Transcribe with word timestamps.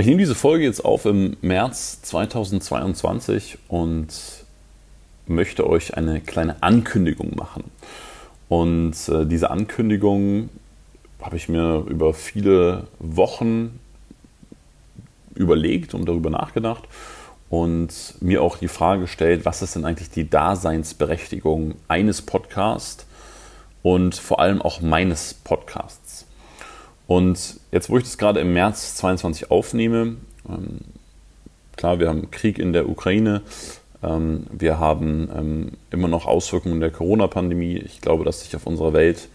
Ich 0.00 0.06
nehme 0.06 0.20
diese 0.20 0.36
Folge 0.36 0.64
jetzt 0.64 0.84
auf 0.84 1.06
im 1.06 1.36
März 1.40 2.02
2022 2.02 3.58
und 3.66 4.06
möchte 5.26 5.68
euch 5.68 5.96
eine 5.96 6.20
kleine 6.20 6.62
Ankündigung 6.62 7.34
machen. 7.34 7.64
Und 8.48 8.94
äh, 9.08 9.26
diese 9.26 9.50
Ankündigung 9.50 10.50
habe 11.20 11.36
ich 11.36 11.48
mir 11.48 11.84
über 11.88 12.14
viele 12.14 12.86
Wochen 13.00 13.80
überlegt 15.34 15.94
und 15.94 16.08
darüber 16.08 16.30
nachgedacht 16.30 16.84
und 17.50 18.14
mir 18.20 18.40
auch 18.40 18.56
die 18.56 18.68
Frage 18.68 19.00
gestellt, 19.00 19.44
was 19.46 19.62
ist 19.62 19.74
denn 19.74 19.84
eigentlich 19.84 20.10
die 20.10 20.30
Daseinsberechtigung 20.30 21.74
eines 21.88 22.22
Podcasts 22.22 23.04
und 23.82 24.14
vor 24.14 24.38
allem 24.38 24.62
auch 24.62 24.80
meines 24.80 25.34
Podcasts. 25.34 26.27
Und 27.08 27.58
jetzt, 27.72 27.88
wo 27.88 27.96
ich 27.96 28.04
das 28.04 28.18
gerade 28.18 28.38
im 28.40 28.52
März 28.52 28.94
22 28.96 29.50
aufnehme, 29.50 30.16
ähm, 30.46 30.80
klar, 31.74 31.98
wir 31.98 32.08
haben 32.08 32.30
Krieg 32.30 32.58
in 32.58 32.74
der 32.74 32.86
Ukraine, 32.86 33.40
ähm, 34.02 34.46
wir 34.52 34.78
haben 34.78 35.30
ähm, 35.34 35.72
immer 35.90 36.08
noch 36.08 36.26
Auswirkungen 36.26 36.80
der 36.80 36.90
Corona-Pandemie. 36.90 37.78
Ich 37.78 38.02
glaube, 38.02 38.24
dass 38.24 38.42
sich 38.42 38.54
auf 38.54 38.66
unserer 38.66 38.92
Welt 38.92 39.30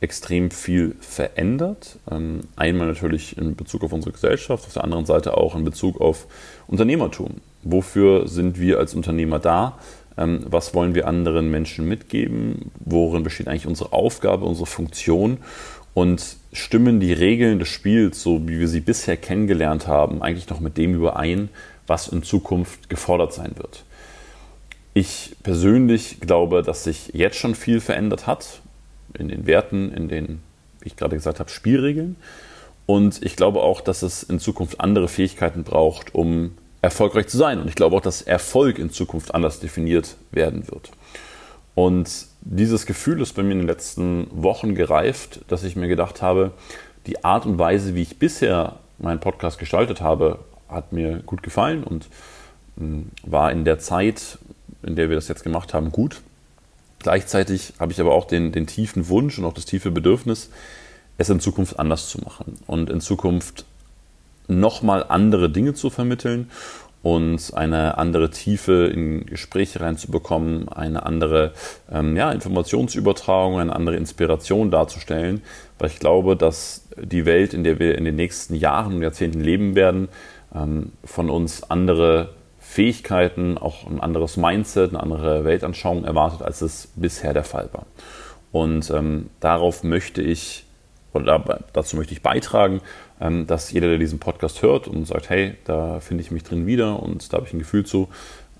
extrem 0.00 0.52
viel 0.52 0.94
verändert. 1.00 1.98
Ähm, 2.08 2.42
einmal 2.54 2.86
natürlich 2.86 3.36
in 3.36 3.56
Bezug 3.56 3.82
auf 3.82 3.92
unsere 3.92 4.12
Gesellschaft, 4.12 4.64
auf 4.64 4.72
der 4.72 4.84
anderen 4.84 5.04
Seite 5.04 5.36
auch 5.36 5.56
in 5.56 5.64
Bezug 5.64 6.00
auf 6.00 6.28
Unternehmertum. 6.68 7.40
Wofür 7.64 8.28
sind 8.28 8.60
wir 8.60 8.78
als 8.78 8.94
Unternehmer 8.94 9.40
da? 9.40 9.76
Ähm, 10.16 10.44
was 10.48 10.72
wollen 10.72 10.94
wir 10.94 11.08
anderen 11.08 11.50
Menschen 11.50 11.88
mitgeben? 11.88 12.70
Worin 12.78 13.24
besteht 13.24 13.48
eigentlich 13.48 13.66
unsere 13.66 13.92
Aufgabe, 13.92 14.44
unsere 14.44 14.66
Funktion? 14.66 15.38
Und 15.98 16.36
stimmen 16.52 17.00
die 17.00 17.12
Regeln 17.12 17.58
des 17.58 17.66
Spiels, 17.66 18.22
so 18.22 18.46
wie 18.46 18.60
wir 18.60 18.68
sie 18.68 18.78
bisher 18.78 19.16
kennengelernt 19.16 19.88
haben, 19.88 20.22
eigentlich 20.22 20.48
noch 20.48 20.60
mit 20.60 20.76
dem 20.76 20.94
überein, 20.94 21.48
was 21.88 22.06
in 22.06 22.22
Zukunft 22.22 22.88
gefordert 22.88 23.32
sein 23.32 23.54
wird. 23.56 23.82
Ich 24.94 25.34
persönlich 25.42 26.20
glaube, 26.20 26.62
dass 26.62 26.84
sich 26.84 27.10
jetzt 27.14 27.36
schon 27.36 27.56
viel 27.56 27.80
verändert 27.80 28.28
hat 28.28 28.60
in 29.18 29.26
den 29.26 29.48
Werten, 29.48 29.90
in 29.92 30.06
den, 30.06 30.40
wie 30.78 30.86
ich 30.86 30.94
gerade 30.94 31.16
gesagt 31.16 31.40
habe, 31.40 31.50
Spielregeln. 31.50 32.14
Und 32.86 33.20
ich 33.24 33.34
glaube 33.34 33.60
auch, 33.64 33.80
dass 33.80 34.02
es 34.02 34.22
in 34.22 34.38
Zukunft 34.38 34.80
andere 34.80 35.08
Fähigkeiten 35.08 35.64
braucht, 35.64 36.14
um 36.14 36.52
erfolgreich 36.80 37.26
zu 37.26 37.38
sein. 37.38 37.58
Und 37.58 37.66
ich 37.66 37.74
glaube 37.74 37.96
auch, 37.96 38.02
dass 38.02 38.22
Erfolg 38.22 38.78
in 38.78 38.90
Zukunft 38.90 39.34
anders 39.34 39.58
definiert 39.58 40.14
werden 40.30 40.68
wird. 40.70 40.92
Und 41.74 42.28
dieses 42.50 42.86
Gefühl 42.86 43.20
ist 43.20 43.34
bei 43.34 43.42
mir 43.42 43.52
in 43.52 43.58
den 43.58 43.66
letzten 43.66 44.26
Wochen 44.30 44.74
gereift, 44.74 45.40
dass 45.48 45.64
ich 45.64 45.76
mir 45.76 45.86
gedacht 45.86 46.22
habe, 46.22 46.52
die 47.06 47.22
Art 47.22 47.44
und 47.44 47.58
Weise, 47.58 47.94
wie 47.94 48.02
ich 48.02 48.18
bisher 48.18 48.76
meinen 48.98 49.20
Podcast 49.20 49.58
gestaltet 49.58 50.00
habe, 50.00 50.38
hat 50.68 50.92
mir 50.92 51.18
gut 51.18 51.42
gefallen 51.42 51.84
und 51.84 52.08
hm, 52.78 53.10
war 53.22 53.52
in 53.52 53.64
der 53.64 53.78
Zeit, 53.78 54.38
in 54.82 54.96
der 54.96 55.10
wir 55.10 55.16
das 55.16 55.28
jetzt 55.28 55.44
gemacht 55.44 55.74
haben, 55.74 55.92
gut. 55.92 56.22
Gleichzeitig 57.00 57.74
habe 57.78 57.92
ich 57.92 58.00
aber 58.00 58.14
auch 58.14 58.24
den, 58.24 58.50
den 58.50 58.66
tiefen 58.66 59.08
Wunsch 59.08 59.38
und 59.38 59.44
auch 59.44 59.52
das 59.52 59.66
tiefe 59.66 59.90
Bedürfnis, 59.90 60.50
es 61.18 61.28
in 61.28 61.40
Zukunft 61.40 61.78
anders 61.78 62.08
zu 62.08 62.18
machen 62.20 62.58
und 62.66 62.88
in 62.88 63.02
Zukunft 63.02 63.66
nochmal 64.46 65.04
andere 65.06 65.50
Dinge 65.50 65.74
zu 65.74 65.90
vermitteln 65.90 66.50
und 67.02 67.52
eine 67.54 67.96
andere 67.98 68.30
Tiefe 68.30 68.86
in 68.86 69.26
Gespräche 69.26 69.80
reinzubekommen, 69.80 70.68
eine 70.68 71.06
andere 71.06 71.52
ähm, 71.90 72.16
ja, 72.16 72.32
Informationsübertragung, 72.32 73.60
eine 73.60 73.74
andere 73.74 73.96
Inspiration 73.96 74.70
darzustellen, 74.70 75.42
weil 75.78 75.90
ich 75.90 76.00
glaube, 76.00 76.36
dass 76.36 76.88
die 77.00 77.24
Welt, 77.24 77.54
in 77.54 77.64
der 77.64 77.78
wir 77.78 77.96
in 77.96 78.04
den 78.04 78.16
nächsten 78.16 78.54
Jahren 78.54 78.94
und 78.94 79.02
Jahrzehnten 79.02 79.40
leben 79.40 79.74
werden, 79.76 80.08
ähm, 80.54 80.92
von 81.04 81.30
uns 81.30 81.70
andere 81.70 82.30
Fähigkeiten, 82.58 83.56
auch 83.56 83.86
ein 83.86 84.00
anderes 84.00 84.36
Mindset, 84.36 84.90
eine 84.90 85.02
andere 85.02 85.44
Weltanschauung 85.44 86.04
erwartet, 86.04 86.42
als 86.42 86.60
es 86.60 86.88
bisher 86.96 87.32
der 87.32 87.44
Fall 87.44 87.68
war. 87.72 87.86
Und 88.52 88.90
ähm, 88.90 89.30
darauf 89.40 89.84
möchte 89.84 90.20
ich, 90.20 90.64
oder 91.12 91.60
dazu 91.72 91.96
möchte 91.96 92.12
ich 92.12 92.22
beitragen, 92.22 92.80
ähm, 93.20 93.46
dass 93.46 93.72
jeder, 93.72 93.88
der 93.88 93.98
diesen 93.98 94.18
Podcast 94.18 94.62
hört 94.62 94.88
und 94.88 95.06
sagt, 95.06 95.30
hey, 95.30 95.54
da 95.64 96.00
finde 96.00 96.22
ich 96.22 96.30
mich 96.30 96.44
drin 96.44 96.66
wieder 96.66 97.02
und 97.02 97.32
da 97.32 97.38
habe 97.38 97.46
ich 97.46 97.52
ein 97.52 97.58
Gefühl 97.58 97.84
zu, 97.84 98.08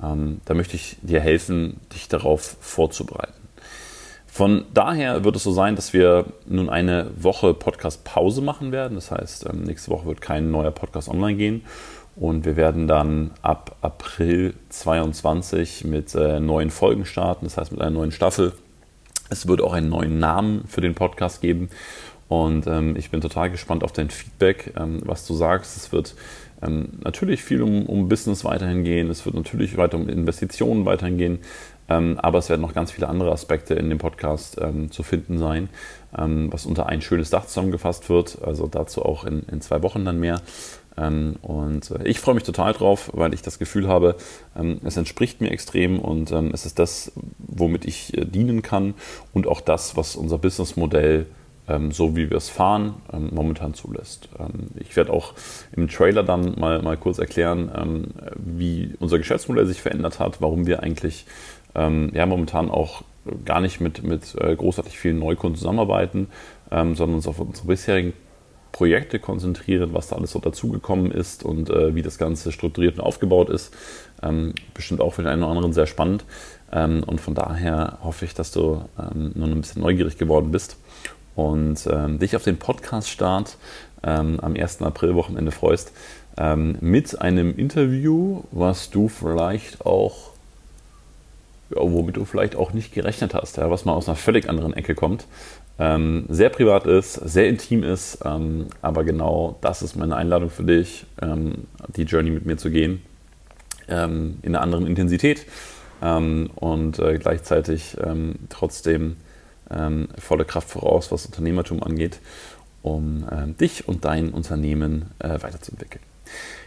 ähm, 0.02 0.40
da 0.44 0.54
möchte 0.54 0.76
ich 0.76 0.96
dir 1.02 1.20
helfen, 1.20 1.80
dich 1.92 2.08
darauf 2.08 2.56
vorzubereiten. 2.60 3.34
Von 4.26 4.66
daher 4.72 5.24
wird 5.24 5.34
es 5.34 5.42
so 5.42 5.52
sein, 5.52 5.74
dass 5.74 5.92
wir 5.92 6.26
nun 6.46 6.68
eine 6.70 7.10
Woche 7.16 7.54
Podcast-Pause 7.54 8.40
machen 8.40 8.70
werden. 8.70 8.94
Das 8.94 9.10
heißt, 9.10 9.46
ähm, 9.46 9.64
nächste 9.64 9.90
Woche 9.90 10.06
wird 10.06 10.20
kein 10.20 10.50
neuer 10.50 10.70
Podcast 10.70 11.08
online 11.08 11.36
gehen. 11.36 11.64
Und 12.14 12.44
wir 12.44 12.56
werden 12.56 12.86
dann 12.86 13.32
ab 13.42 13.76
April 13.80 14.54
22 14.68 15.84
mit 15.84 16.14
äh, 16.14 16.40
neuen 16.40 16.70
Folgen 16.70 17.04
starten, 17.04 17.46
das 17.46 17.56
heißt 17.56 17.72
mit 17.72 17.80
einer 17.80 17.90
neuen 17.90 18.12
Staffel. 18.12 18.52
Es 19.30 19.46
wird 19.46 19.60
auch 19.60 19.72
einen 19.72 19.88
neuen 19.88 20.18
Namen 20.18 20.64
für 20.66 20.80
den 20.80 20.94
Podcast 20.94 21.40
geben. 21.40 21.68
Und 22.28 22.66
ähm, 22.66 22.94
ich 22.96 23.10
bin 23.10 23.20
total 23.20 23.50
gespannt 23.50 23.82
auf 23.82 23.92
dein 23.92 24.10
Feedback, 24.10 24.74
ähm, 24.78 25.00
was 25.04 25.26
du 25.26 25.34
sagst. 25.34 25.76
Es 25.76 25.92
wird 25.92 26.14
ähm, 26.62 26.90
natürlich 27.02 27.42
viel 27.42 27.62
um, 27.62 27.86
um, 27.86 28.08
Business 28.08 28.44
weiterhin 28.44 28.84
gehen, 28.84 29.10
es 29.10 29.24
wird 29.24 29.34
natürlich 29.34 29.76
weiter 29.76 29.96
um 29.96 30.08
Investitionen 30.08 30.84
weiterhin 30.84 31.16
gehen, 31.16 31.38
ähm, 31.88 32.18
aber 32.18 32.38
es 32.38 32.50
werden 32.50 32.62
noch 32.62 32.74
ganz 32.74 32.90
viele 32.92 33.08
andere 33.08 33.32
Aspekte 33.32 33.74
in 33.74 33.88
dem 33.88 33.98
Podcast 33.98 34.58
ähm, 34.60 34.90
zu 34.90 35.02
finden 35.02 35.38
sein, 35.38 35.68
ähm, 36.16 36.52
was 36.52 36.66
unter 36.66 36.86
ein 36.86 37.00
schönes 37.00 37.30
Dach 37.30 37.46
zusammengefasst 37.46 38.10
wird. 38.10 38.38
Also 38.42 38.66
dazu 38.66 39.04
auch 39.04 39.24
in, 39.24 39.44
in 39.44 39.60
zwei 39.60 39.82
Wochen 39.82 40.04
dann 40.04 40.20
mehr. 40.20 40.40
und 40.96 41.90
äh, 41.92 42.02
ich 42.04 42.20
freue 42.20 42.34
mich 42.34 42.44
total 42.44 42.72
drauf, 42.72 43.10
weil 43.14 43.32
ich 43.32 43.40
das 43.40 43.58
Gefühl 43.58 43.88
habe, 43.88 44.16
es 44.84 44.96
entspricht 44.96 45.40
mir 45.40 45.50
extrem 45.52 46.00
und 46.00 46.32
es 46.32 46.66
ist 46.66 46.80
das, 46.80 47.12
womit 47.38 47.84
ich 47.84 48.18
äh, 48.18 48.24
dienen 48.24 48.62
kann 48.62 48.94
und 49.32 49.46
auch 49.46 49.60
das, 49.60 49.96
was 49.96 50.16
unser 50.16 50.38
Businessmodell 50.38 51.26
so 51.90 52.16
wie 52.16 52.30
wir 52.30 52.36
es 52.36 52.48
fahren, 52.48 52.94
ähm, 53.12 53.30
momentan 53.32 53.74
zulässt. 53.74 54.28
Ähm, 54.38 54.68
ich 54.76 54.96
werde 54.96 55.12
auch 55.12 55.34
im 55.72 55.88
Trailer 55.88 56.22
dann 56.22 56.58
mal, 56.58 56.82
mal 56.82 56.96
kurz 56.96 57.18
erklären, 57.18 57.70
ähm, 57.76 58.04
wie 58.36 58.94
unser 58.98 59.18
Geschäftsmodell 59.18 59.66
sich 59.66 59.82
verändert 59.82 60.18
hat, 60.18 60.40
warum 60.40 60.66
wir 60.66 60.82
eigentlich 60.82 61.26
ähm, 61.74 62.10
ja, 62.14 62.26
momentan 62.26 62.70
auch 62.70 63.02
gar 63.44 63.60
nicht 63.60 63.80
mit, 63.80 64.02
mit 64.02 64.34
äh, 64.40 64.56
großartig 64.56 64.98
vielen 64.98 65.18
Neukunden 65.18 65.58
zusammenarbeiten, 65.58 66.28
ähm, 66.70 66.94
sondern 66.94 67.16
uns 67.16 67.28
auf 67.28 67.38
unsere 67.38 67.66
bisherigen 67.66 68.14
Projekte 68.72 69.18
konzentrieren, 69.18 69.92
was 69.92 70.08
da 70.08 70.16
alles 70.16 70.32
so 70.32 70.38
dazugekommen 70.38 71.10
ist 71.10 71.42
und 71.42 71.68
äh, 71.68 71.94
wie 71.94 72.02
das 72.02 72.16
Ganze 72.16 72.52
strukturiert 72.52 72.98
und 72.98 73.04
aufgebaut 73.04 73.50
ist. 73.50 73.74
bestimmt 74.74 75.00
auch 75.00 75.14
für 75.14 75.22
den 75.22 75.30
einen 75.30 75.42
oder 75.42 75.52
anderen 75.52 75.72
sehr 75.72 75.86
spannend. 75.86 76.24
und 76.72 77.20
von 77.20 77.34
daher 77.34 77.98
hoffe 78.02 78.24
ich, 78.24 78.34
dass 78.34 78.50
du 78.50 78.82
nun 79.14 79.52
ein 79.52 79.60
bisschen 79.60 79.82
neugierig 79.82 80.18
geworden 80.18 80.50
bist 80.50 80.76
und 81.38 81.88
ähm, 81.88 82.18
dich 82.18 82.34
auf 82.34 82.42
den 82.42 82.56
Podcast-Start 82.56 83.58
ähm, 84.02 84.40
am 84.40 84.56
1. 84.56 84.82
April-Wochenende 84.82 85.52
freust, 85.52 85.92
ähm, 86.36 86.76
mit 86.80 87.20
einem 87.20 87.56
Interview, 87.56 88.42
was 88.50 88.90
du 88.90 89.06
vielleicht 89.06 89.86
auch, 89.86 90.32
ja, 91.70 91.80
womit 91.80 92.16
du 92.16 92.24
vielleicht 92.24 92.56
auch 92.56 92.72
nicht 92.72 92.92
gerechnet 92.92 93.34
hast, 93.34 93.56
ja, 93.56 93.70
was 93.70 93.84
mal 93.84 93.92
aus 93.92 94.08
einer 94.08 94.16
völlig 94.16 94.48
anderen 94.48 94.72
Ecke 94.72 94.96
kommt. 94.96 95.26
Ähm, 95.78 96.24
sehr 96.28 96.48
privat 96.48 96.86
ist, 96.86 97.14
sehr 97.14 97.48
intim 97.48 97.84
ist, 97.84 98.18
ähm, 98.24 98.66
aber 98.82 99.04
genau 99.04 99.58
das 99.60 99.82
ist 99.82 99.94
meine 99.94 100.16
Einladung 100.16 100.50
für 100.50 100.64
dich, 100.64 101.06
ähm, 101.22 101.68
die 101.94 102.02
Journey 102.02 102.30
mit 102.30 102.46
mir 102.46 102.56
zu 102.56 102.70
gehen, 102.70 103.00
in 103.86 104.36
einer 104.44 104.60
anderen 104.60 104.86
Intensität 104.86 105.46
und 106.02 106.98
äh, 106.98 107.16
gleichzeitig 107.18 107.96
trotzdem 108.50 109.16
ähm, 109.70 110.08
volle 110.18 110.44
Kraft 110.44 110.70
voraus, 110.70 111.10
was 111.12 111.26
Unternehmertum 111.26 111.82
angeht, 111.82 112.20
um 112.82 113.26
ähm, 113.30 113.56
dich 113.56 113.88
und 113.88 114.04
dein 114.04 114.30
Unternehmen 114.30 115.06
äh, 115.18 115.40
weiterzuentwickeln. 115.42 116.02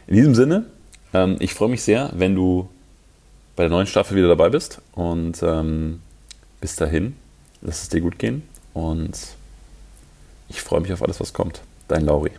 In 0.07 0.15
diesem 0.15 0.35
Sinne, 0.35 0.65
ähm, 1.13 1.37
ich 1.39 1.53
freue 1.53 1.69
mich 1.69 1.83
sehr, 1.83 2.11
wenn 2.13 2.35
du 2.35 2.69
bei 3.55 3.63
der 3.63 3.69
neuen 3.69 3.87
Staffel 3.87 4.17
wieder 4.17 4.27
dabei 4.27 4.49
bist 4.49 4.81
und 4.93 5.41
ähm, 5.43 6.01
bis 6.59 6.75
dahin, 6.75 7.15
lass 7.61 7.83
es 7.83 7.89
dir 7.89 8.01
gut 8.01 8.17
gehen 8.19 8.43
und 8.73 9.17
ich 10.49 10.61
freue 10.61 10.81
mich 10.81 10.93
auf 10.93 11.01
alles, 11.01 11.19
was 11.19 11.33
kommt. 11.33 11.61
Dein 11.87 12.05
Lauri. 12.05 12.31